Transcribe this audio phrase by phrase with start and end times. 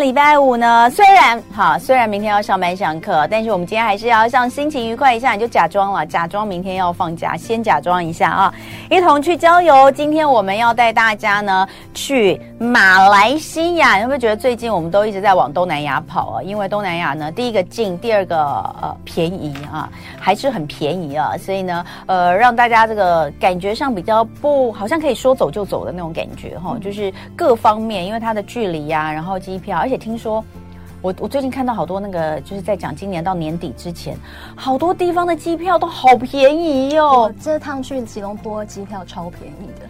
[0.00, 8.54] 礼拜五呢，虽然哈，虽然明天要上班上课，但是我们今天还是要让心情愉快一下，你就假装了，假装明天要放假，先假装一下啊，
[8.90, 9.90] 一同去郊游。
[9.92, 16.42] 今天我们要带大家呢去马来西亚，你会不会觉得最近我们都一直在往东南亚跑啊？
[16.42, 18.36] 因为东南亚呢，第一个近，第二个
[18.82, 19.88] 呃便宜啊，
[20.18, 29.85] 还是很便宜啊，所以呢，呃，让大家这个感觉上比较不，好像可以说走就走的那种感觉哈，就是各方面，因为它的距离呀、啊，然后机票。
[29.86, 30.44] 而且听说，
[31.00, 34.18] 我我最近看到好多那个，就是在讲今年到年底之前，
[34.56, 37.32] 好多地方的机票都好便宜、哦。
[37.40, 39.86] 这趟去吉隆坡机票超便宜的。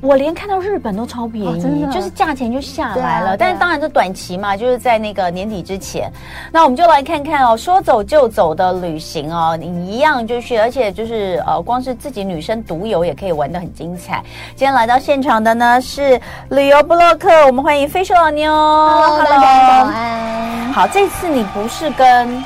[0.00, 3.30] 我连看到日本都超便宜，哦、真的就是价钱就下来了。
[3.30, 6.10] 啊、但是当然是短期嘛，就是在那个年底之前。
[6.52, 14.22] 那我们就来看看哦，说走就走的旅行哦，你一样就是，而且就是呃，光是自己女生独游也可以玩的很精彩。
[14.54, 16.20] 今天来到现场的呢是
[16.50, 18.52] 旅游布洛克，我们欢迎 Fish 老妞。
[18.52, 20.72] Hello，大家早安。
[20.72, 22.44] 好，这次你不是跟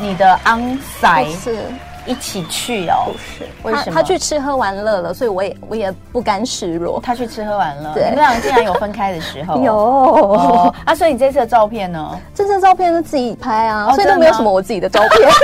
[0.00, 1.58] 你的 on site 是。
[2.08, 3.94] 一起去哦，不是，为什么？
[3.94, 7.00] 他，去吃喝玩乐了，所以我也我也不甘示弱。
[7.04, 9.60] 他去吃喝玩乐，对，你们俩竟然有分开的时候？
[9.62, 12.18] 有、哦、啊，所以你这次的照片呢？
[12.34, 15.28] 这次的照片是自己拍啊，哦、所以都没有什么我自己的照片。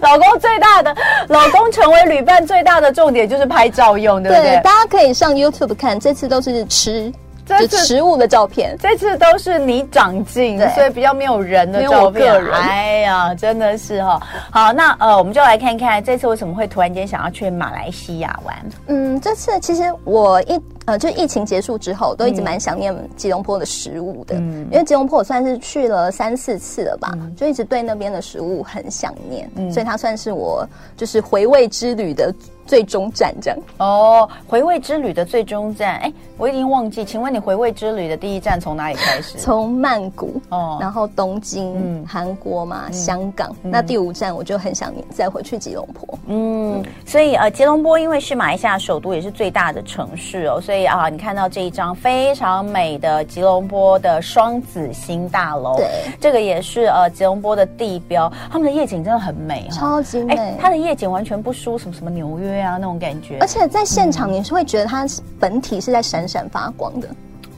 [0.00, 0.94] 老公最大的，
[1.28, 4.52] 老公成为旅伴最大的重点就是拍照用，对不对？
[4.52, 7.12] 对，大家可以上 YouTube 看，这次都是吃。
[7.48, 12.32] 这是食物的照片，这次都是你长进，所以比较没有人的照片。
[12.52, 14.22] 哎呀，真的是哈、哦。
[14.50, 18.56] 好，那呃，我们就来看看这次为什么会突然间想要去马来西亚玩。
[18.88, 20.60] 嗯，这次其实我一。
[20.88, 32.34] 呃，就疫情结束之后，都一直蛮想念吉隆坡的食物的，嗯、因为吉隆坡我算是去了三四次了吧，嗯、就一直对那边的食物很想念，嗯、所以它算是我就是回味之旅的
[32.68, 33.58] 最终站，这样。
[33.78, 39.38] 哦，回味之旅的最终站，哎，我已经忘记，请问你回味之旅的第一站从哪里开始？
[39.42, 46.18] 从曼谷，哦，然后东京，嗯、韩国嘛，嗯、香港，嗯、那第五站我就很想念再回去吉隆坡。
[46.26, 50.86] 嗯，所以呃，吉隆坡因为是马来西亚首都，也是最大的城市哦，所以。
[50.88, 55.86] 啊，你看到这一张非常美的吉隆坡的双子星大楼，对，
[56.18, 60.34] 这个也是呃吉隆坡的地标，他们的夜景真的很美，超级美。
[60.34, 65.06] 哎，它的夜景完全不输什么什么纽约啊那种感觉，而且在现场你是会觉得它
[65.38, 67.08] 本体是在闪闪发光的。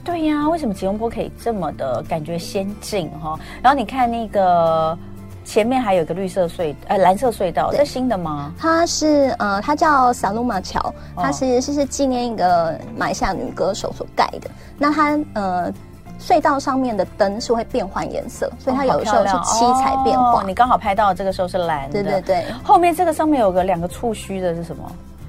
[0.03, 3.39] 对呀，为什么吉隆坡可以这么的感觉先进哈？
[3.61, 4.97] 然后你看那个。
[5.43, 8.53] 前面还有一个绿色隧，呃，蓝色隧道，是新的吗？
[8.59, 14.49] 它是，呃，它叫萨鲁玛桥，它其实是是纪念一个马来西亚女歌手所盖的。
[14.77, 15.73] 那它，呃，
[16.21, 20.41] 隧道上面的灯是会变换颜色，所以它有的时候是七彩变化。
[20.41, 22.45] 哦，你刚好拍到这个时候是蓝的，对对对。
[22.63, 24.83] 后面这个上面有个两个触须的是什么？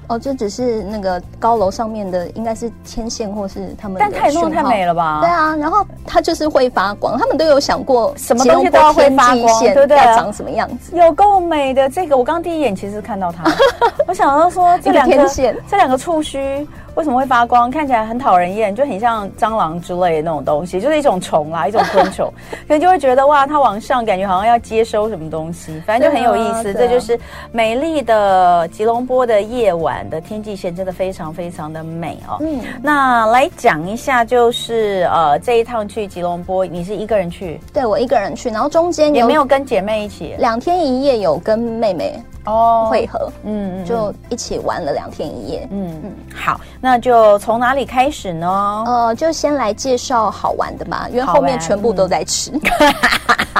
[0.09, 3.99] 哦，这只是那个高楼上面的，应该是天线或是他们的。
[4.01, 5.21] 但太弄太美了吧？
[5.21, 9.97] 对啊，然后它就是会发光，他们都有想过什么东西都要会发光，对不对？
[9.97, 10.95] 要长什么样子？
[10.95, 13.49] 有够美的这个，我刚刚第一眼其实看到它，
[14.05, 16.67] 我想到说这两个天线，这两个触须。
[16.95, 17.71] 为什么会发光？
[17.71, 22.31] 看起来很讨人厌，就很像蟑螂之类的那种东西，就是一种虫啦， 一种昆虫，
[22.67, 26.73] 可能就会觉得哇，它往上感觉好像要接收什么东西，反正就很有意思。
[26.73, 27.19] 这就是
[27.51, 32.37] 美丽的吉隆坡的夜晚的天际线，真的非常非常的美哦。
[32.41, 37.59] 嗯，那来讲一下，就是呃，这一趟去吉隆坡，你是一个人去？
[37.73, 42.21] 对，我一个人去，然后中间也没有跟姐妹一起，两天一夜有跟妹妹。
[42.45, 48.83] 哦，会合，嗯，嗯，就一起玩了两天一夜，嗯嗯，好，那就从哪里开始呢？
[48.85, 52.51] 呃，就先来介绍好玩的吧，因为后面全部都在吃。
[52.51, 52.61] 嗯、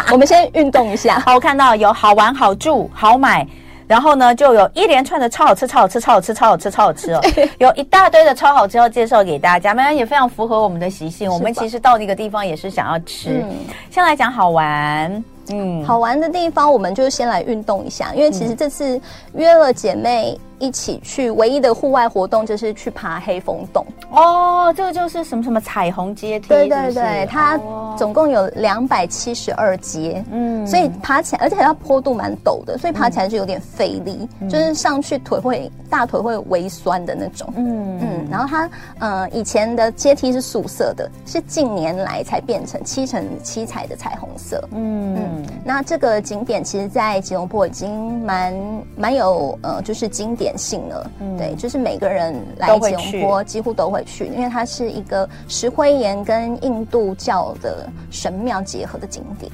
[0.12, 1.20] 我们先运动一下。
[1.26, 3.48] 好，我看到有好玩、好住、好买，
[3.88, 7.22] 然后呢，就有一连串的超好吃、超好吃、超好吃、超好吃、超好吃哦，
[7.60, 11.32] 有一大堆的超好吃要介绍给大家，当然也非常符合我们的习性。
[11.32, 13.42] 我们其实到那个地方也是想要吃。
[13.50, 13.56] 嗯、
[13.90, 15.24] 先来讲好玩。
[15.50, 19.00] 嗯，好玩的地方，我们就先来运动一下，因为其实这次
[19.34, 20.40] 约了姐妹。
[20.64, 24.74] 一起去，唯一的户外活动就是去爬黑风洞哦。
[24.78, 27.60] 这个就是什么什么彩虹阶梯，对对对，它
[27.98, 38.28] 总共有两百七十二阶，嗯，所以爬起来，而且它坡度蛮陡的，所以爬起来就有点费力，嗯、就是上去腿会大腿会微酸的那种，嗯嗯。
[38.32, 45.46] 然后它呃以前的阶梯是素色的，是近年来才变成七成七彩的彩虹色，嗯嗯。
[45.66, 48.54] 那这个景点其实，在吉隆坡已经蛮
[48.96, 59.52] 蛮有呃，就是经典性了，嗯、对，就是每个人来吉隆坡几乎都会去，因为它是一个石灰岩跟印度教的神庙结合的景点。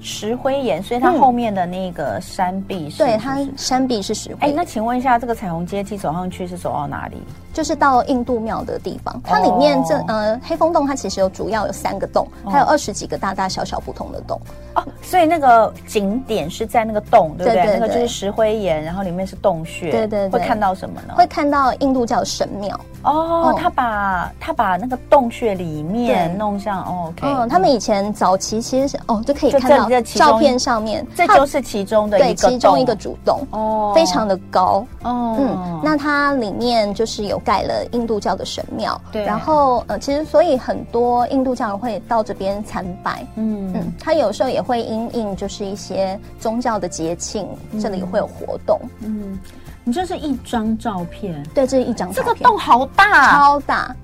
[0.00, 4.48] 石灰岩，所以它后面的那个山壁是，对，它山壁是石灰。
[4.48, 7.16] 哎，那请问一下，这个彩虹阶梯走上去是走到哪里？
[7.52, 9.20] 就是到印度庙的地方。
[9.24, 14.40] 它里面这呃黑风洞，它其实有主要有三个洞，还有二十几个大大小小不同的洞。
[14.74, 17.78] 哦，所以那个景点是在那个洞，对不对？
[17.78, 19.90] 那个就是石灰岩，然后里面是洞穴。
[19.90, 20.28] 对对。
[20.28, 21.14] 会看到什么呢？
[21.16, 22.78] 会看到印度教神庙。
[23.02, 27.26] 哦，他把他把那个洞穴里面弄像哦，OK。
[27.26, 35.36] 嗯，他们以前早期其实是哦，就可以看到照片上面，这就是其中的一个其中一个主洞哦，非常的高哦。
[35.38, 39.24] 嗯，那它里面就是有盖了印度教的神庙，对。
[39.24, 43.92] 然后呃，其实所以很多印度教人会到这边参拜，嗯嗯。
[44.00, 47.48] 他有时候也会因应就是一些宗教的节庆，
[47.80, 49.38] 这里会有活动，嗯。
[49.88, 52.26] 你这是一张照片，对，这是一张照片。
[52.26, 53.96] 这个洞好大，超大，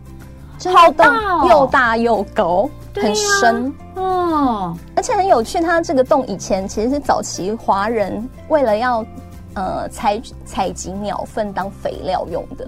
[0.59, 4.75] 超大哦，又大又高，很深哦。
[4.97, 9.05] 而且很有趣，它这个洞以前其实是早期华人为了要
[9.57, 12.67] 呃采采集鸟粪当肥料用的，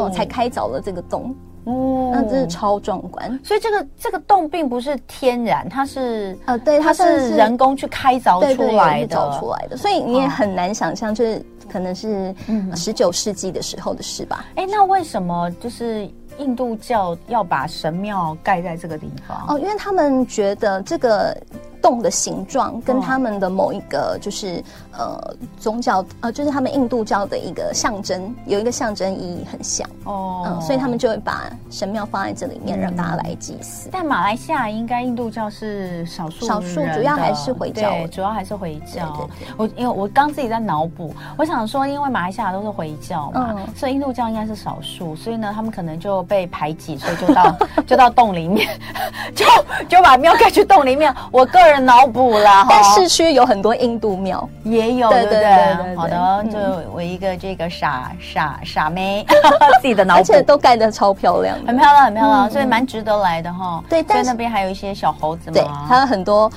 [0.00, 1.36] 哦，才开凿了这个洞。
[1.64, 3.38] 哦，那真是超壮观。
[3.44, 9.76] 所以这个这个洞并不是天然，它是呃，对，它是人工去开凿出来的，凿出来的。
[9.76, 11.44] 所以你也很难想象，就是。
[11.66, 12.34] 可能是
[12.74, 14.44] 十九世纪的时候的事吧。
[14.54, 16.08] 哎、嗯，那为什么就是
[16.38, 19.46] 印度教要把神庙盖在这个地方？
[19.48, 21.36] 哦，因为他们觉得这个。
[21.82, 24.62] 洞的形状跟他们的某一个就是
[24.96, 33.88] 呃宗教呃就是他们印度教的一个象征，有一个象征意义很像哦，嗯，所以他们就会把神庙放在这里面，让大家来祭祀。
[33.92, 39.28] 但马来西亚应该印度教是少数，少数主要还是回教，对，主要还是回教。
[39.56, 47.56] 我因为我刚自己在脑补，我想说，因为马来西亚都是回教嘛，所以印度教应该是少数，所以呢，他们可能就被排挤，所以就到
[47.86, 48.68] 就到洞里面，
[49.34, 49.44] 就
[49.88, 51.14] 就把庙盖去洞里面。
[51.30, 51.75] 我个人。
[51.84, 55.96] 脑补啦， 但市区有很多印度庙，也有，对对对对。
[55.96, 56.58] 好的，就
[56.92, 59.24] 我一个这个傻傻傻妹，
[59.82, 63.82] 自己的脑补，而且都盖的超漂亮，很漂亮，很漂亮，所以蛮值得来的哈。
[63.88, 66.50] 对，但是那边还有一些小猴子嘛，对，还有很多，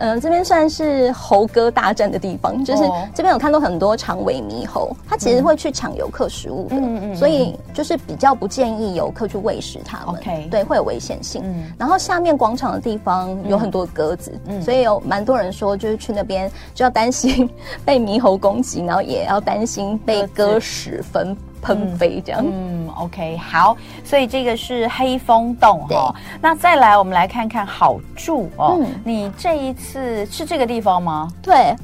[0.00, 2.82] 嗯，这边算是猴哥大战的地方，就是
[3.14, 10.20] 这边有看到很多长尾猕猴，它其实会去抢游客食物的，嗯嗯，所以就是比较不建议游客去喂食它们。
[10.50, 11.42] 对，会有危险性。
[11.78, 14.55] 然后下面广场的地方有很多鸽子，嗯。
[14.62, 17.48] 所以有蛮多人说，就是去那边就要担心
[17.84, 22.44] 被猕猴攻击，然后也要担心被鸽屎分喷飞这样。
[22.44, 26.14] 嗯，OK，好，所以这个是黑风洞哦。
[26.40, 28.78] 那再来，我们来看看好住哦。
[28.80, 31.28] 嗯，你这一次是这个地方吗？
[31.42, 31.74] 对，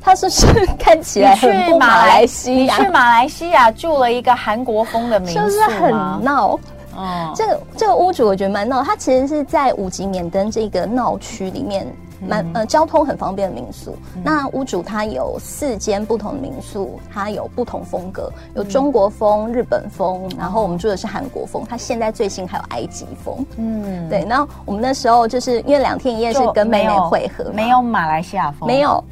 [0.00, 0.46] 它是是
[0.78, 5.44] 看起来很不马来西亚，你去马来西亚住了一个韩国风的民宿吗？
[5.44, 5.92] 就是很
[6.22, 6.58] 闹。
[6.94, 11.86] 哦，这个这个屋主我觉得蛮闹，他其实是在五级免登这个闹区里面。
[12.20, 13.96] 蛮呃，交通很方便的民宿。
[14.14, 21.64] 嗯、那屋主他有四间不同的民宿，他有不同风格，有中国风、日本风，然后我们住的是韩国风。
[21.68, 23.44] 他现在最新还有埃及风。
[23.56, 24.24] 嗯，对。
[24.28, 29.02] 然后我们那时候就是因为两天一夜是跟妹妹会合，没有马来西亚风，没有，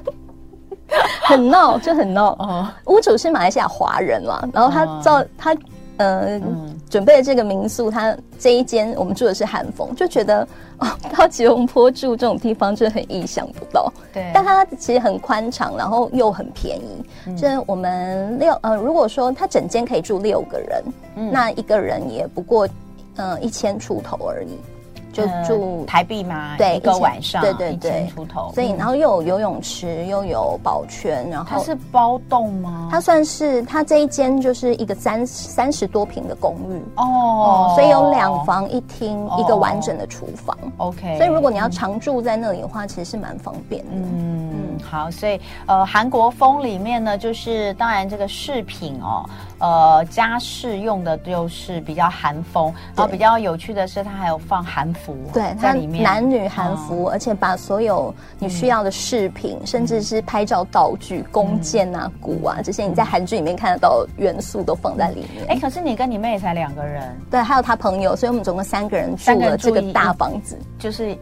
[1.22, 2.32] 很闹就很闹。
[2.38, 5.56] 哦，屋主是马来西亚华人嘛，然后他照他。
[5.98, 10.46] 呃，嗯、准备的这个民宿，它这一间我们住的是韩风，就觉得
[10.78, 13.92] 哦，到吉隆坡住这种地方真的很意想不到。
[14.12, 17.04] 对，但它其实很宽敞，然后又很便宜。
[17.26, 20.84] 嗯、就是我们六呃，如果说它整间可以住六个人，
[21.16, 22.68] 嗯、那一个人也不过
[23.16, 24.58] 呃一千出头而已。
[25.16, 26.54] 就住台币吗？
[26.58, 28.52] 对，一个晚上，对对对，出头。
[28.54, 32.88] 所以，然后又有游泳池，又有保全，然后它是包栋吗？
[32.90, 40.56] 它算是它这一间就是一个三三十多平的公寓哦，所以有两房一厅，一个完整的厨房。
[40.76, 43.92] OK，所以如果你要常住在那里的话，其实是蛮方便的。
[43.92, 49.24] 嗯嗯，好，所以呃，韩国风里面呢，就是当然这个饰品哦。
[49.58, 65.46] 呃，家饰用的就是比较韩风，然后比较有趣的是，它还有放韩服对在里面，男女韩服，而且把所有你需要的饰品，甚至是拍照道具、弓箭啊、鼓啊这些你在韩剧里面看得到元素都放在里面。
[65.48, 71.16] 哎，可是你跟你妹才两个人，对，还有他朋友，所以我们总共三个人住了这个大房子，就是。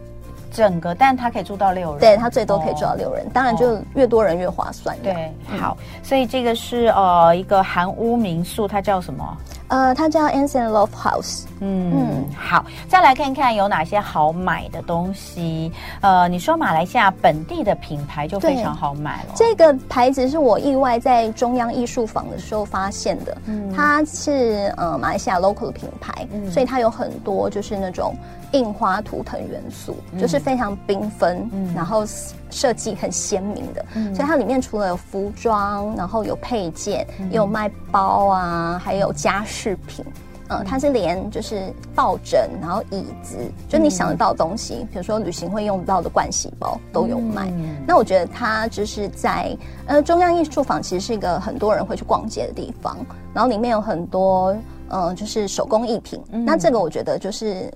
[0.55, 4.97] 整个，但他可以住到六人，对，他最多可以住到六人，当然就越多人越划算。
[5.03, 9.37] 对，好，所以这个是呃一个韩屋民宿，它叫什么？
[9.67, 11.43] 呃，它叫 Anson Love House。
[11.59, 15.71] 嗯嗯，好，再来看看有哪些好买的东西。
[16.01, 19.33] 呃，你说马来西亚本地的品牌就非常好买了。
[19.35, 23.35] 这个牌子是我意外在中央艺术坊的时候发现的。
[23.47, 28.15] 嗯，它是呃马来西亚 local 的品牌，嗯，所以它有很多就是那种
[28.55, 32.05] 印花图腾元素，嗯，就是非常缤纷，嗯，然后
[32.49, 33.85] 设计很鲜明的。
[33.95, 40.05] 嗯，所以它里面除了有服装，然后有配件，嗯，也有卖包啊，还有家饰品。
[40.47, 43.35] 嗯，它是连就是抱枕，然后椅子，
[43.67, 47.47] 就你想得到的东西，嗯、比如说旅行会用到的盥洗包都有卖。
[47.47, 49.57] 嗯、那我觉得它就是在
[49.87, 52.95] 呃中央艺术坊，其实是一个很多人会去逛街的地方，
[53.33, 54.53] 然后里面有很多
[54.89, 56.21] 嗯、呃、就是手工艺品。
[56.29, 57.73] 嗯、那这个我觉得就是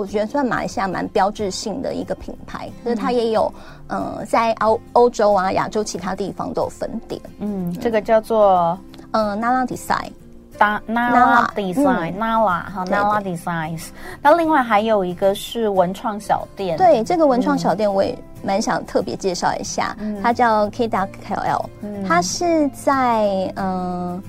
[0.00, 3.52] 我觉得算马来西亚蛮标志性的一个品牌，就是它也有
[3.86, 7.20] 呃在欧欧洲啊亚洲其他地方都有分店。
[7.38, 8.78] 嗯，这个叫做
[9.10, 10.10] 嗯 Nala Design。
[10.58, 13.88] Nala Design，Nala 哈，Nala Designs。
[14.22, 21.64] 那另外还有一个是文创小店，对，这个文创小店我也蛮想特别介绍一下，它叫 K Dark KL，
[22.08, 24.22] 它是在嗯。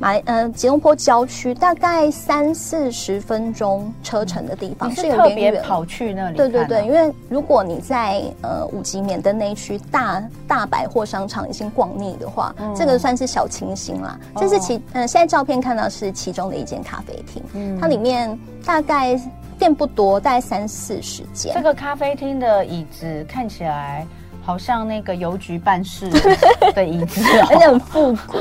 [0.00, 6.36] 买呃吉隆坡郊区大概三四十分钟车程的地方，嗯、是有点远，跑去那里。
[6.38, 14.18] 对对对，因为如果你在呃五级免登那一区大大百货商场已经逛腻的话，嗯、这个算是小清新啦。
[14.36, 19.20] 这是其呃现在照片看到是其中的一间咖啡厅，嗯，它里面大概
[19.58, 21.52] 店不多，大概三四十间。
[21.52, 24.06] 这个咖啡厅的椅子看起来。
[24.42, 26.08] 好像那个邮局办事
[26.74, 28.38] 的椅子，而且很复古，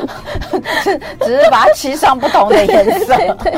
[1.25, 3.13] 只是把它漆上不同的颜色，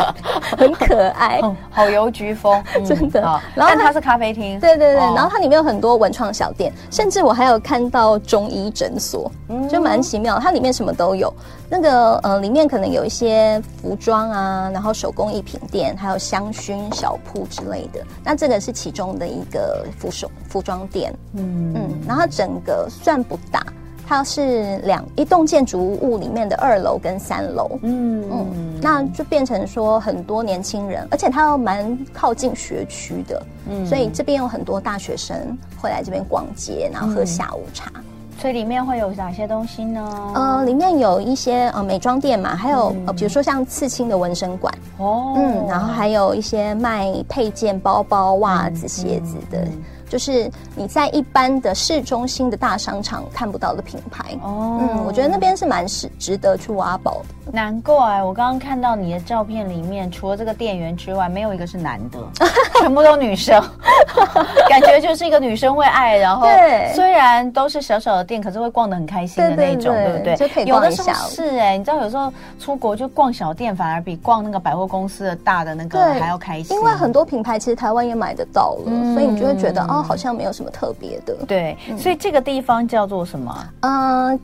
[0.57, 3.21] 很可爱，好邮局风，真的。
[3.55, 9.31] 然后它是咖啡厅，对对对，然后它里面有很多文创小店，甚至我还有看到中医诊所，
[9.69, 11.33] 就蛮奇妙，它里面什么都有。
[11.73, 18.05] 那个呃，里面可能有一些服装啊，然后手工艺品店，还有香薰小铺之类的。
[18.25, 21.73] 那这个是其中的一个服手服装店，嗯。
[21.73, 23.61] 嗯，然后整个算不大，
[24.07, 35.37] 它是两一栋建筑物里面的二楼跟三楼，嗯嗯，那就变成说很多年轻人，而且它又蛮靠近学区的，嗯，所以这边有很多大学生
[35.79, 37.91] 会来这边逛街，然后喝下午茶。
[38.39, 40.33] 所以里面会有哪些东西呢？
[40.33, 49.59] 呃，里面有一些呃美妆店嘛，还有、嗯、呃比如说像刺青的纹身馆哦，嗯，然后还有一些卖配件、包包、袜子、鞋子的。
[49.59, 57.51] 嗯嗯就是你在一般的市中心的大商场看不到的品牌哦，嗯，我觉得那边是蛮值值得去挖宝的。
[57.53, 62.19] 难怪我刚刚看到你的照片里面，除了这个店员之外，没有一个是男的，
[62.81, 63.61] 全部都女生，
[64.67, 66.17] 感觉就是一个女生会爱。
[66.17, 66.45] 然后
[66.93, 70.65] 虽然都是小小的店，可是会逛得很开心的那种，对不对？
[70.65, 76.75] 有的时候是哎，你知道有时候出国就逛小店，反而比逛那个百货公司的大的那个还要开心。
[76.75, 80.00] 因为很多品牌其实台湾也买得到了，所以你就会觉得哦。
[80.03, 83.67] 好像没有什么特别的，对，嗯、所以这个地方叫做什么？
[83.81, 84.39] 呃。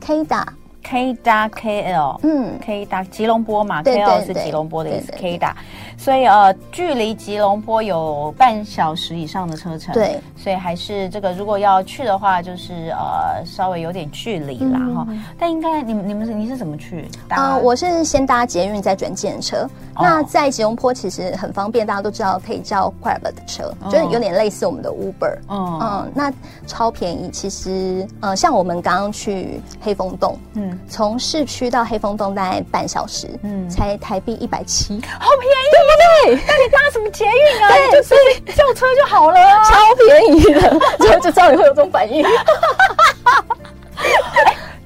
[0.80, 5.54] K 大 K L，嗯，K 大吉隆坡嘛，K L 是吉隆坡的意思，K 大，
[5.98, 15.06] 所以呃，距离吉隆坡有半小时以上的车程，对，所以还是这个如果要去的话，就是呃稍微有点距离啦哈。
[15.38, 17.08] 但应该你们你们是你是怎么去？
[17.28, 19.68] 啊，我是先搭捷运再转计程车。
[20.00, 26.32] 那在吉隆坡其实很方便，大家都知道可以叫 Grab 的车，就是有点类似我们的 Uber，嗯，那
[26.68, 27.28] 超便宜。
[27.30, 30.78] 其实呃，像我们刚刚去黑风洞，嗯。
[30.88, 36.44] 从市区到黑风洞大概半小时，嗯，才台币一百七，好便宜，不对？
[36.46, 37.68] 那你搭什么捷运啊？
[37.90, 42.22] 对，所以叫车就好了，超便宜的，就就知道你会有这种反应。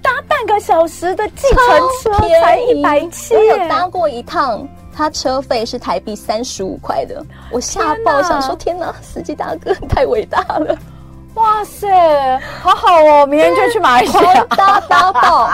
[0.01, 10.77] 搭半个小时的计程车才一百七，我有搭过一趟，他车费是台币三十五块的，我吓爆，想说天哪，司机大哥太伟大了。
[11.35, 11.89] 哇塞，
[12.61, 13.27] 好好哦！
[13.27, 15.49] 明天就去马来西亚搭搭爆，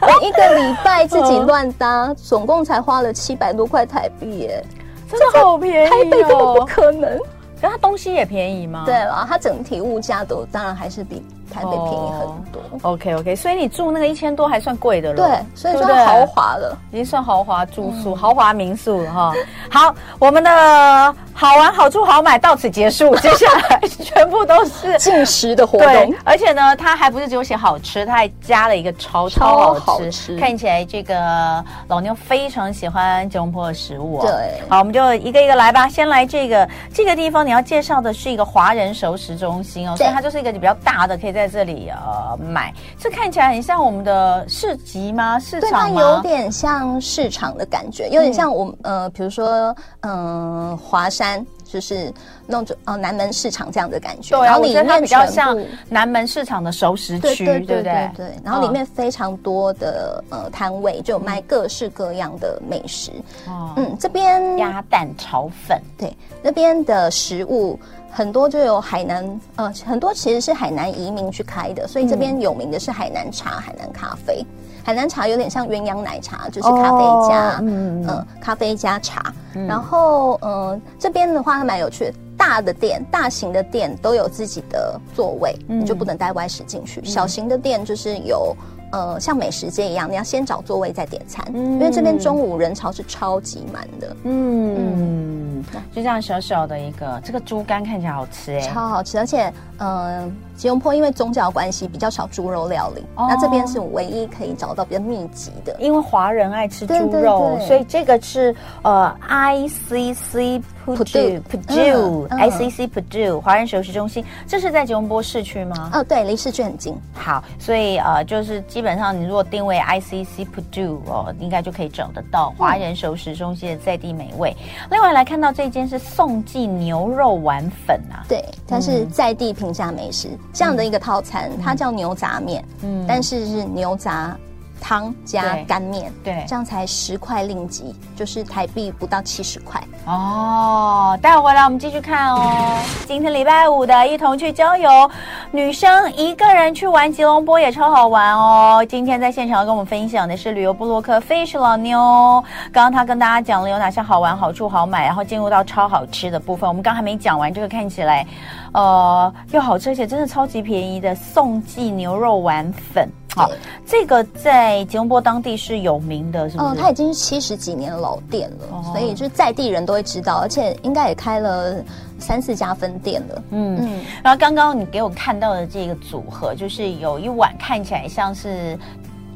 [0.00, 4.64] 我一个礼拜自己乱搭，总共才花了七百多块台币耶，
[5.10, 5.90] 真的好便宜哦！
[5.90, 7.18] 台北根本不可能，
[7.60, 8.84] 可它东西也便宜吗？
[8.86, 12.62] 对了，它整体物价都当然还是比台北便宜很多。
[12.82, 19.34] OK OK，所以你住那个一千多还算贵的了，对，所以算豪华了，已经算豪华住宿、豪华民宿了哈。
[19.70, 21.14] 好，我们的。
[21.36, 25.88] 好玩好住好买到此结束，接下来全部都是 进食的活动。
[25.88, 34.26] 对，而且呢，它还不是只有写好吃，它还加了一个超超好吃，看起来这个老妞非常喜欢吉隆坡的食物哦。
[34.26, 35.88] 对，好，我们就一个一个来吧。
[35.88, 42.72] 先来这个这个地方，你要介绍的是一个华人熟食中心哦，所以它就是一个比较大的，可以在这里呃买。
[42.96, 45.36] 这看起来很像我们的市集吗？
[45.40, 46.00] 市场吗？
[46.00, 51.23] 有点像市场的感觉，有点像我们、嗯、呃，比如说嗯、呃，华山。
[51.64, 52.12] 就是
[52.46, 54.36] 弄种呃，南门市场这样的感觉。
[54.38, 57.82] 对，然后里面比较像南门市场的熟食区，对不对？
[57.82, 58.26] 对，对。
[58.44, 63.10] 然后里面非常多的呃摊位，就有卖各式各样的美食。
[63.46, 67.78] 哦，嗯，这边鸭蛋炒粉，对，那边的食物
[68.10, 74.44] 很多就有海南，呃，很多其实是海南移民去开的，所以这边有名的是海南茶、海南咖啡。
[74.84, 79.32] 海南茶有点像鸳鸯奶茶，就是咖啡加、哦、嗯，嗯咖啡加茶。
[79.54, 87.00] 嗯、然后嗯、呃，这边的话还蛮有趣的，大的店、大型的店都有自己的座位，嗯、你就不能带外食进去。
[87.00, 88.54] 嗯、小型的店就是有
[88.94, 94.16] 呃，像美食街一样，你要先找座位再点餐，嗯、因为这边中午人潮是超级满的。
[94.22, 94.76] 嗯。
[94.76, 110.62] 嗯就这样小小的一个，这个猪肝看起来好吃哎，超好吃，而且嗯、呃，吉隆坡因为宗教关系比较少猪肉料理，哦、那这边是唯一可以找到比较密集的，因为华人爱吃猪肉，所以这个是呃 ICC。
[110.84, 115.88] Pudu Pudu ICC Pudu 华人熟食中心，这是在吉隆坡市区吗？
[115.94, 116.94] 哦，对，离市区很近。
[117.14, 124.54] 好，所以呃，就是基本上你如果定位 ICC Pudu 哦，应该就可以找得到华人熟食中心的在地美味。
[124.60, 134.36] 嗯、另外来看到这间是宋记牛肉丸粉啊，对，它是在地平价美食、嗯、这样的一个套餐，它叫牛杂面，嗯，但是是牛杂。
[134.80, 141.18] 汤加干面，对，这样才十块令吉，就是台币不到七十块哦。
[141.22, 142.78] 待会回来我们继续看哦。
[143.08, 145.10] 今天礼拜五的一同去郊游，
[145.50, 148.84] 女生一个人去玩吉隆坡也超好玩哦。
[148.88, 152.44] 今天在现场要跟我们分享的是旅游部落客 Fish 老妞。
[152.72, 156.68] 刚刚他跟大家讲了有哪些好玩、好住、好买，然后进入到超好吃的部分。
[156.68, 158.26] 我们刚还没讲完，这个看起来
[158.72, 163.08] 呃又好吃，而且真的超级便宜的宋记牛肉丸粉。
[163.34, 163.50] 好，
[163.86, 166.70] 这个在吉隆坡当地是有名的，是不是？
[166.70, 171.76] 嗯，它已经是七十几年的老店了，哦、所以就是在地人都会知道，而且应该也开了
[172.18, 173.42] 三四家分店了。
[173.50, 173.78] 嗯嗯。
[173.82, 178.78] 嗯，然后刚刚你给我看到的这个组合，就是有一碗看起来像是。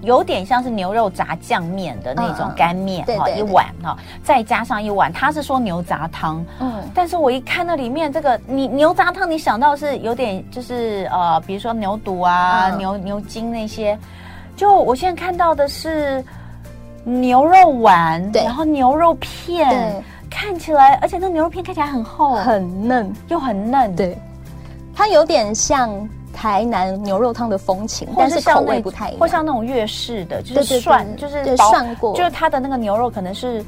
[0.03, 13.99] 有点像是牛肉炸酱面的那种干面哈，嗯、一碗哈，再加上一碗，他是说牛杂汤，嗯，但是我一看那里面这个你牛杂汤，你想到是有点就是呃，比如说牛肚啊、嗯、牛牛筋那些，
[14.57, 16.25] 就我现在看到的是
[17.03, 18.45] 牛肉丸，对。
[18.45, 20.01] 然后牛肉片，
[20.31, 24.17] 看起来，而且那牛肉片看起来很厚，很嫩，又很嫩，对，
[24.95, 25.91] 它有点像。
[26.39, 33.65] 台南牛肉汤的风情，但是口味不太一样，或像那种粤式的，就是涮，就是涮过，就是它的那个牛肉可能是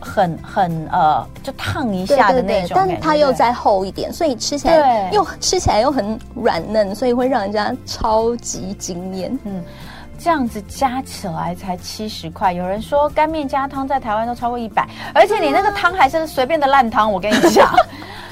[0.00, 9.38] 很很呃，就烫一下的那种，但它又再厚一点，所以吃起来又吃起来又很软嫩，所以会让人家超级惊艳。
[9.44, 9.62] 嗯，
[10.18, 17.72] 这样子加起来才七十块，有人说干面加汤在台湾都超过一百，而且你那个汤还是随便的烂汤，我跟你讲。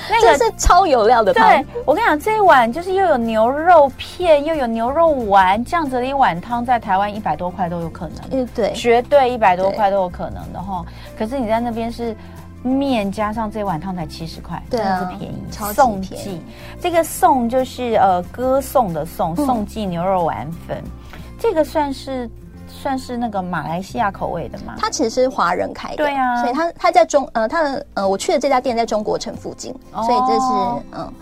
[0.08, 8.16] 那个是超有料的汤，对，我跟你讲，这一碗就是又有牛肉片，又有牛肉丸，这样子的一碗汤，在台湾一百多块都有可能。
[8.30, 10.84] 嗯，对，绝对一百多块都有可能的哈。
[11.18, 12.14] 可是你在那边是
[12.62, 15.44] 面加上这碗汤才七十块，真的是便宜。
[15.50, 16.42] 超级便宜。
[16.80, 20.82] 这个宋就是呃歌颂的宋，宋记牛肉丸粉，
[21.38, 22.30] 这个算是。
[22.86, 24.76] 算是那个马来西亚口味的吗？
[24.78, 30.46] 它其实是华人开的，对啊，所以它它在中呃，它的呃，我去的这家店在中国城附近，哦、所以这是
[30.96, 31.12] 嗯，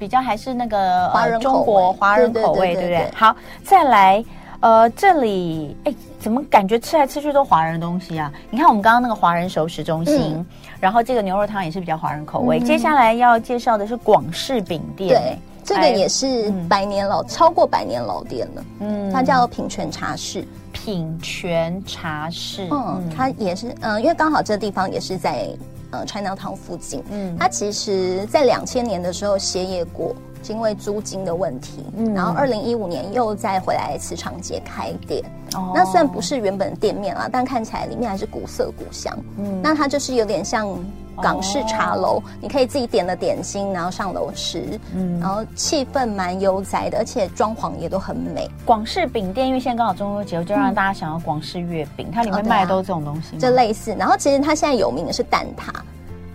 [0.00, 3.08] 比较还是那个华人、呃、中国华人口味，对不对？
[3.14, 4.24] 好，再来
[4.58, 8.32] 呃，这里哎，怎么感觉吃来吃去都华人的东西啊？
[8.50, 10.46] 你看我们刚刚那个华人熟食中心，嗯、
[10.80, 12.58] 然后这个牛肉汤也是比较华人口味。
[12.58, 15.38] 嗯、接下来要介绍的是广式饼店，对。
[15.64, 18.64] 这个也是百年老，嗯、超过百年老店了。
[18.80, 20.44] 嗯，它叫品泉茶室。
[20.84, 25.48] 品泉茶室，嗯，它也是，嗯、呃，因为刚好这个地方也是在
[25.92, 27.04] 呃 China Town 附近。
[27.08, 30.12] 嗯，它其实在两千年的时候歇业过，
[30.48, 31.84] 因为租金的问题。
[31.96, 35.22] 嗯，然后二零一五年又再回来磁场街开店。
[35.54, 39.16] 哦，那虽然不是原本的店面啊，但看起来里面还是古色古香。
[39.38, 40.68] 嗯，那它就是有点像。
[41.20, 48.48] 港式茶楼，哦、你可以自己点了点心，然后上楼吃，嗯，然后气氛蛮悠哉的，而且装潢也都很美。
[48.64, 53.94] 广式饼店，因为现在刚好中秋节，我就让大家想要广式月饼，嗯、它里面卖的都是这种东西，就类似。
[53.98, 55.72] 然后其实它现在有名的是蛋挞，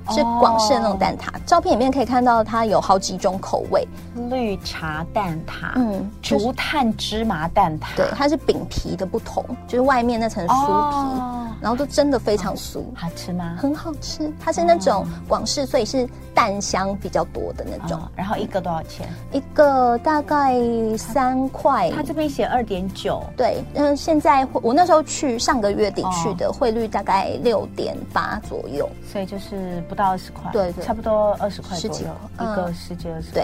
[0.09, 1.29] 是广式的那种蛋挞。
[1.45, 3.87] 照片里面可以看到它有好几种口味，
[4.29, 11.21] 绿茶蛋挞，嗯，竹炭芝麻蛋挞，对，它是饼皮的不同，就是外面那层酥皮，
[11.61, 13.55] 然后都真的非常酥，好吃吗？
[13.57, 17.99] 很好吃，它是那种广式，所以是蛋香比较多的那种。
[18.15, 19.07] 然后一个多少钱？
[19.31, 20.55] 一个大概
[20.97, 21.89] 三块。
[21.91, 33.43] 它这边写二点九，对，嗯，现在我那时候去上个月底去的，汇率大概六点八左右，所以就是不到二十块，对对，差不多二十块左右，一个十几二十块，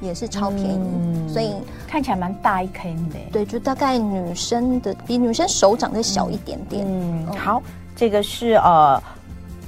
[0.00, 1.54] 对，也是超便宜，所以
[1.86, 6.84] 看起来蛮大一坑的，对，就大概女生的比女生手掌再小一点点。
[6.88, 7.62] 嗯，好，
[7.94, 9.00] 这个是呃。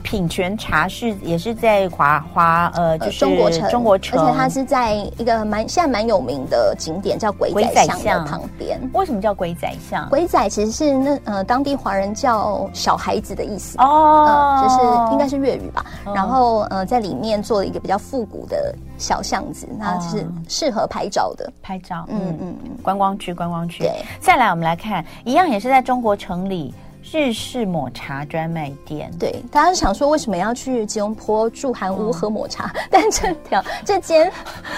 [0.06, 8.80] 品泉茶室也是在华华呃，就是中国城，中国城，而且它是在一个蛮现在蛮有名的景点，叫鬼仔巷的旁边。
[8.94, 10.08] 为什么叫鬼仔巷？
[10.08, 15.84] 鬼仔其实是那呃当地华人叫小孩子的意思哦，呃、就是应该是粤语吧。
[16.04, 22.04] 哦、然后呃在里面做了一个比较复古的小巷子，那就是适合拍照的拍照。
[22.06, 23.82] 嗯嗯嗯，观光区观光区。
[23.82, 23.90] 对，
[24.20, 26.72] 再来我们来看，一样也是在中国城里。
[27.12, 32.70] 日式抹茶专卖店，对，大家想说为什么要去吉隆坡住韩屋喝抹茶？
[32.74, 34.30] 嗯、 但这条这间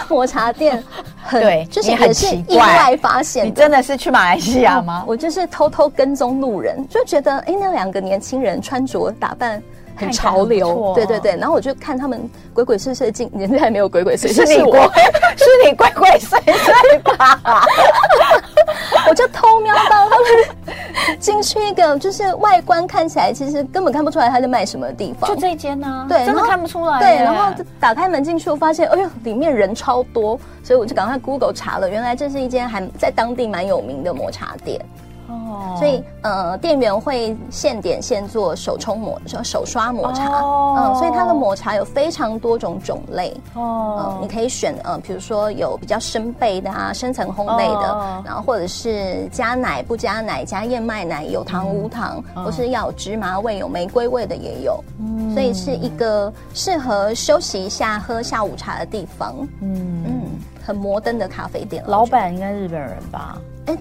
[0.08, 0.82] 抹茶店
[1.22, 3.46] 很对， 就是也是意外发现。
[3.46, 5.02] 你真的是去马来西亚吗？
[5.06, 9.62] 我就是偷偷跟踪路人，就觉得哎，那两个年轻人穿着打扮
[9.96, 11.34] 很潮流，对对对。
[11.36, 14.76] 然后我就看他们鬼鬼祟祟进，人家还没有鬼鬼祟祟，是我，
[15.36, 17.64] 是你鬼鬼祟祟吧？
[19.08, 26.06] 我就偷瞄到他们进去一个，就是外观看起来其实根本看不出来他在卖什么的地方，就这一间呢？
[26.08, 26.98] 对，真的看不出来。
[27.00, 34.80] 对，然后打开门进去，我发现，哎呦，里面人超多，所以我就赶快 Google 查了，原来这是一间还在当地蛮有名的抹茶店。
[35.28, 40.26] 哦，所以呃，店员会现点现做手冲抹，手刷抹茶。
[40.40, 43.36] 哦，嗯，所以它的抹茶有非常多种种类。
[43.54, 54.82] 哦，嗯，你可以选呃，比如说有比较深焙的啊，深层烘焙的，哦，然后或者是加奶不加奶，加燕麦奶，有糖无糖，嗯，或是要有芝麻味、有玫瑰味的也有。
[54.98, 59.34] 嗯，所以是一个适合休息一下、喝下午茶的地方。
[59.60, 60.22] 嗯嗯，
[60.64, 61.84] 很摩登的咖啡店。
[61.86, 63.38] 老板应该日本人吧？
[63.66, 63.76] 哎。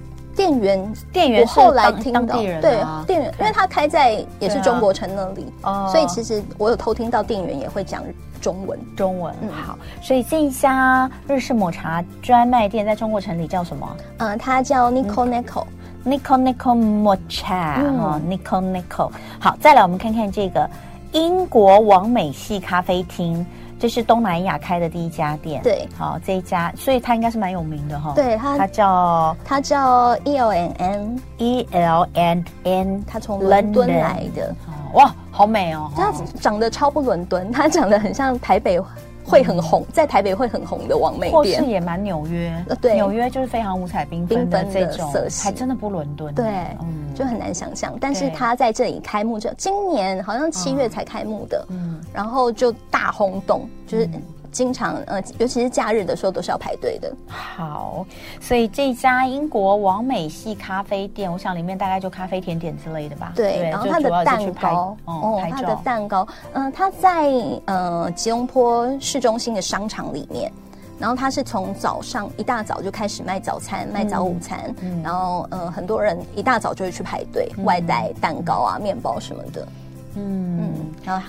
[0.47, 8.01] 店员，店员后来听到，当地人对店员，因为他开在也是中国城那里，啊、所以其实我有偷听到店员也会讲
[8.39, 8.79] 中文。
[8.95, 13.97] 中文，嗯，好，所以这一家日式抹茶专卖店在中国城里叫什么？
[14.19, 15.65] 嗯，它叫 Nico Nico
[16.05, 19.11] Nico Nico 抹茶哦，Nico Nico。
[19.39, 20.69] 好，再来我们看看这个
[21.11, 23.45] 英国王美系咖啡厅。
[23.79, 28.13] 这是东南亚开的第一家店，对，好，这一家，所以它应该是蛮有名的哈。
[28.15, 34.55] 对，它它叫它叫 E L N N E L N N，它从伦敦来的。
[34.93, 35.91] 哇，好美哦！
[35.95, 38.79] 它长得超不伦敦，它长得很像台北
[39.23, 42.51] 会很红，在台北会很红的网美店，或是也蛮纽约。
[42.81, 46.33] 对，纽约就是非常五彩缤纷的这种色系，还真的不伦敦。
[46.33, 46.45] 对，
[46.79, 47.06] 嗯。
[47.17, 54.07] 就很难想象，但是他在这里开幕这今年好像七月才开幕的，嗯，然后就大轰动，就是
[54.51, 57.11] 经常呃，尤其是假日的时候都是要排队的。
[57.27, 58.05] 好，
[58.39, 63.33] 所以这家英国王美系咖啡店，我想里面大概就咖啡甜点之类的吧。
[63.35, 67.31] 对，然后它的蛋糕，哦，它的蛋糕，嗯，它在
[67.65, 70.51] 呃吉隆坡市中心的商场里面。
[70.99, 79.67] 然后他是从早上一大早就开始卖早餐，卖早午餐，嗯、然后呃很多人一大早就会去排队，嗯、外带蛋糕啊、面包什么的，
[80.15, 80.59] 嗯。
[80.59, 81.27] 嗯，然后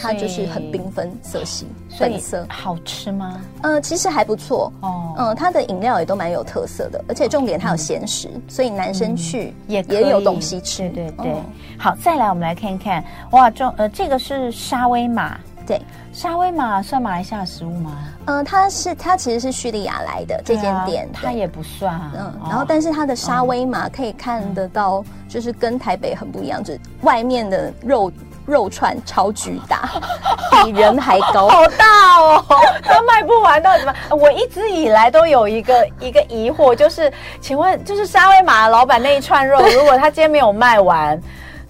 [0.00, 1.66] 它就是很缤纷色系，
[1.98, 3.40] 粉色，好吃吗？
[3.62, 4.72] 嗯、呃，其实还不错。
[4.80, 11.32] 哦，嗯、呃，它的饮料也都蛮有特色的，而且重点它有咸食，嗯、所以男生去也也有东西吃，对对对。
[11.32, 11.40] 哦、
[11.76, 13.02] 好，再来我们来看看，
[13.32, 15.36] 哇，这呃这个是沙威玛。
[15.68, 15.78] 对，
[16.14, 17.92] 沙威玛算马来西亚食物吗？
[18.24, 22.00] 嗯，它是它其实是叙利亚来的这间店，它也不算。
[22.16, 28.10] 嗯，然后但是它的沙威玛可以看得到，就是跟台北很不一样，就是外面的肉
[28.46, 29.90] 肉串超巨大，
[30.64, 32.42] 比人还高，好大哦，
[32.88, 33.94] 都卖不完，到底怎么？
[34.16, 41.20] 我一直以来都有一个一个疑惑，就是请问，就是沙威玛的老板那一串肉，如果他今天没有卖完。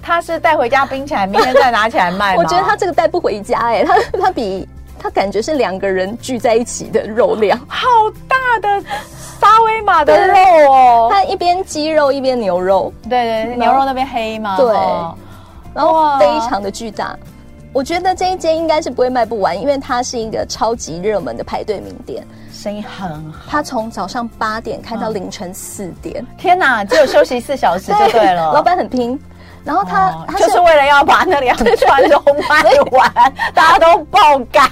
[0.02, 2.34] 他是带回家冰起来，明天再拿起来卖？
[2.38, 4.66] 我觉得他这个带不回家哎、欸，他他比
[4.98, 7.86] 他感觉是两个人聚在一起的肉量，好
[8.26, 8.82] 大的
[9.40, 11.08] 沙威玛的肉哦！
[11.10, 14.56] 他一边鸡肉一边牛肉，对对，后牛肉那边黑嘛？
[14.56, 14.74] 对，
[15.74, 17.16] 然后非常的巨大。
[17.72, 23.40] 我觉得这一间应该是不会卖不完，因为它是一个超级热门的排队名店，生意很好。
[23.48, 26.82] 他从早上八点开到凌晨四点，天哪！
[26.82, 28.52] 只有休息四小时就对了。
[28.54, 29.20] 老板很拼。
[29.68, 33.12] 然后他、哦、他是就是为了要把那两串都卖完，
[33.54, 34.66] 大家都爆肝。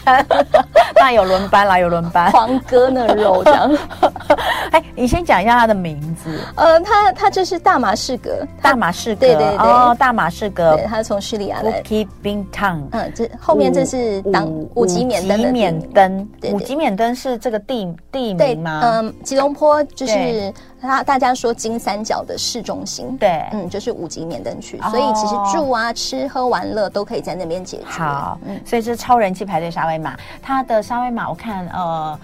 [0.97, 3.71] 那有轮班啦，有轮班，黄哥那肉这样。
[4.73, 6.41] 哎，你先讲一下他的名字。
[6.57, 11.83] 呃，他他就是大马士革，大马士革，对对对，哦，大马士革，他从叙利亚来。
[11.83, 18.81] Bukit Bintang，嗯，这后面这是当五级免登的免登，五级免登是这个地地名吗？
[18.83, 20.53] 嗯，吉隆坡就是。
[20.79, 27.85] 他大家说金三角的市中心，对，嗯，就是五级免登区，所以其实住啊、吃喝玩乐都可以在那边解决。
[27.87, 32.17] 好，嗯，所以是超人气排队沙威玛，它的沙威玛我看，呃，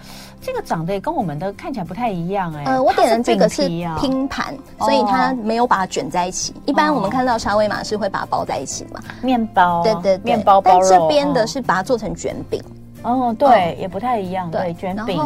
[0.43, 3.69] 这个长得也跟我们的看起来不太一样，哎，呃，我点的这个是
[4.01, 6.53] 拼盘，所以它没有把它卷在一起。
[6.67, 12.61] 一般我们看到沙威玛是会把它包在一起的嘛，面包，对对，面包包，但这边的是把它做成卷饼。
[13.03, 15.21] 哦，对，也不太一样，对，卷饼。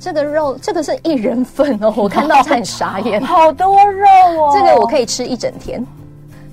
[0.00, 5.82] 这个肉，这个是一人份哦，我看到很傻眼， 好多肉哦，这个我可以吃一整天。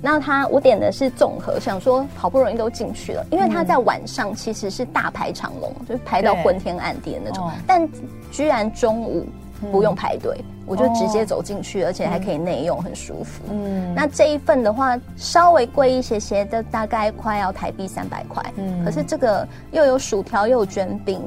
[0.01, 7.87] 那他我点的是综合，想说好不容易都进去了，因为他在晚上其实是大排长龙，就是排到昏天暗地的那种，但
[8.31, 9.25] 居然中午
[9.71, 10.35] 不用排队，
[10.65, 13.43] 我就直接走进去，而且还可以内用，很舒服。
[13.51, 18.43] 嗯，那这一份的话稍微贵一些些的，大概快要台币三百块。
[18.57, 21.21] 嗯，可是这个又有薯条又有卷饼。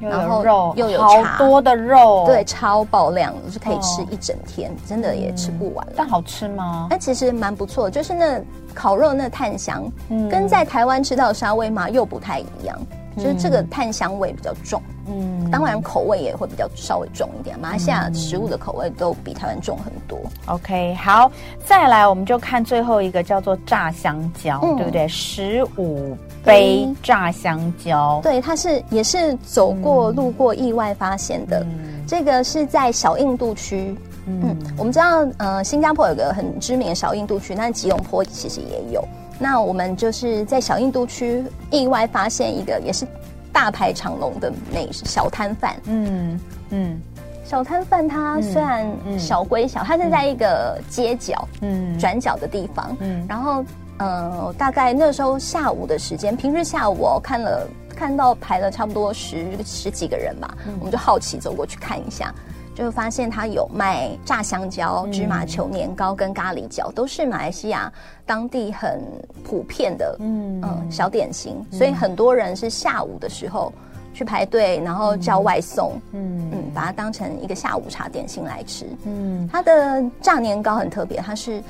[0.00, 5.86] 然后肉又有好多的肉，对，超爆量，就是可以吃一整天，真的也吃不完。
[5.96, 6.86] 但好吃吗？
[6.90, 8.40] 那其实蛮不错，就是那
[8.74, 9.90] 烤肉那炭香，
[10.30, 12.78] 跟在台湾吃到的沙威玛又不太一样，
[13.18, 14.80] 就是这个炭香味比较重。
[15.10, 17.58] 嗯，当然口味也会比较稍微重一点。
[17.58, 20.18] 马来西亚食物的口味都比台湾重很多。
[20.46, 21.30] OK，好，
[21.64, 25.06] 再来我们就看最后一个叫做炸香蕉，对不对？
[25.08, 26.16] 十五。
[26.44, 31.60] 杯炸香蕉，对，它是也是走过路过意外发现的。
[31.60, 39.06] 嗯、这个是在小印度区，嗯，嗯，我们知道，呃，新加坡有个很知名的小印度区，那吉隆坡其实也有。
[39.38, 43.06] 那我们就是在小印度区意外发现一个也是
[43.52, 47.00] 大排长龙的美食小摊贩，嗯嗯，
[47.44, 48.86] 小摊贩它虽然
[49.18, 53.64] 小归小，它是在一个街角，嗯，转角的地方，嗯，然后。
[54.00, 62.32] 嗯，大概那时候下午的时间，平日下午我看了看到排了差不多十十几个人吧，嗯、我们就好奇走过去看一下，
[62.78, 67.92] 就发现他有卖炸香蕉、芝麻球年糕跟咖喱角，都是马来西亚
[68.24, 69.02] 当地很
[69.42, 73.72] 普遍的嗯嗯小点心，所以很多人是下午的时候。
[74.14, 78.84] 去排队，然后叫外送，嗯嗯，把它当成一个下午茶点心来吃。
[79.04, 81.62] 嗯，它的炸年糕很特别，它是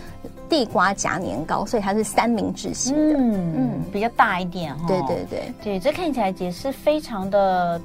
[0.48, 4.86] 地瓜夹年糕，所以它是三明治型的，嗯嗯，比较大一点哈。
[4.88, 7.78] 对对对对，这看起来也是非常的。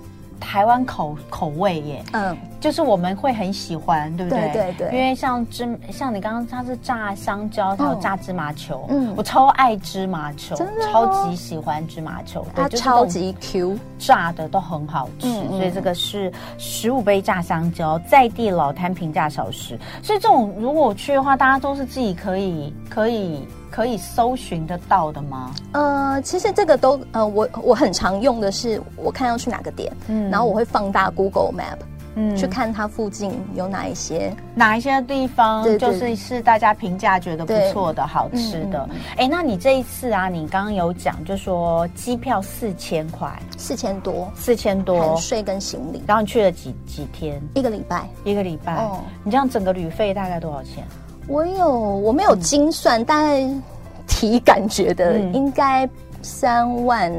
[0.43, 4.41] 台湾口口味耶，嗯，就是我们会很喜欢，对不对？
[4.51, 4.99] 对对对。
[4.99, 19.79] 因为像芝，像你刚刚它是炸香蕉，还有炸芝麻球，嗯，我超爱芝麻球，真的超级喜欢芝麻球，它超级 Q，炸的都很好吃，所以这个是十五杯炸香蕉，在地老摊平价小食。
[20.03, 23.47] 所以这种如果我去的话，大家都是自己可以可以。
[23.73, 25.51] 可以搜寻得到的吗？
[25.71, 31.79] 呃，其实这个都呃，我我很常用的是，我看要去哪个点，嗯，然后我会放大 Google Map，
[32.13, 38.87] 嗯，去看它附近有哪一些哪一些地方，就是是大家评价觉得不错的好吃的。
[39.17, 46.03] 哎，那你这一次啊，你刚刚有讲，就说机票四千块，四千多，四千多，含税跟行李。
[46.05, 47.41] 然后你去了几几天？
[47.55, 48.75] 一个礼拜，一个礼拜。
[48.75, 50.85] 哦，你这样整个旅费大概多少钱？
[51.27, 53.63] 我有，我没有精算，嗯、但
[54.07, 55.89] 体感觉的应该
[56.21, 57.11] 三万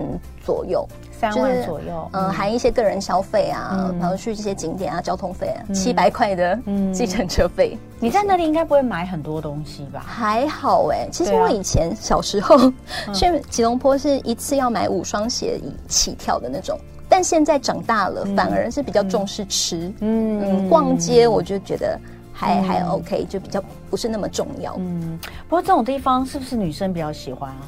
[0.44, 0.86] 左右，
[1.18, 6.58] 三万左右，嗯，含一些个人消费啊，嗯、然后去这些景点啊，交通费啊，七百块的
[6.92, 7.78] 计程车费。
[7.98, 10.04] 你在那里应该不会买很多东西吧？
[10.06, 12.70] 还好哎、欸，其实我以前小时候
[13.14, 21.98] 去吉隆坡是一次要买五双鞋起跳的那种，但现在长大了，反而是比较重视吃，嗯，逛街我就觉得。
[22.44, 24.76] 还还 OK，就比较不是那么重要。
[24.78, 27.60] 嗯，不过这种地方是不是女生比较喜欢啊？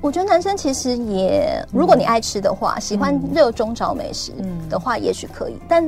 [0.00, 4.32] 我觉得男生其实也，如果你爱吃的话，喜欢热衷找美食
[4.68, 5.56] 的话，也许可以。
[5.68, 5.84] 但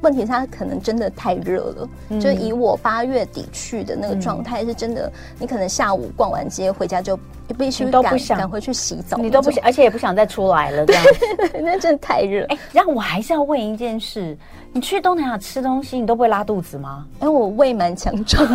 [0.00, 1.88] 问题是它可能真的太热了。
[2.20, 7.18] 就以我八月底去的那个状态，是真的，你可能下午逛完街回家就
[7.58, 10.86] 必须赶赶回去洗澡，你都不想，而且也不想再出来了。
[10.86, 11.04] 这样，
[11.62, 12.44] 那真的太热。
[12.48, 14.36] 哎，然后我还是要问一件事。
[14.72, 17.04] 你去东南亚吃东西，你都不会拉肚子吗？
[17.20, 18.46] 因为我胃蛮强壮，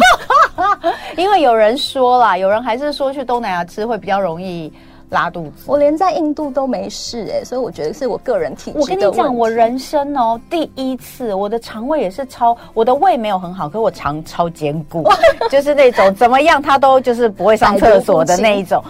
[1.18, 4.72] 因为有人说啦，有人还是说去东南亚吃会比较容易
[5.16, 5.64] 拉肚子。
[5.66, 8.78] 我连在印度都没事哎、欸，所以我觉得是我个人体质。
[8.78, 15.04] 我跟你讲，我人生哦第一次，我的肠胃也是超，我的胃没有很好，可是我肠超坚固，
[15.50, 18.84] 就是那种怎么样它都就是不会上厕所的那一种。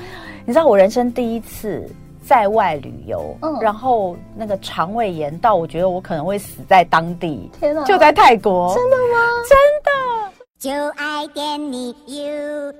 [0.45, 1.87] 你知道我人生第一次
[2.27, 7.49] 在外旅游，嗯，然后那个肠胃炎到我觉得我可能会死在当地。
[7.59, 8.73] 天哪，就在泰国。
[8.73, 9.03] 真的吗？
[9.47, 9.91] 真的。
[10.57, 12.73] 就爱点你 UFO